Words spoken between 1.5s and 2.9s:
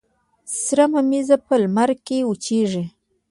لمر کې وچیږي.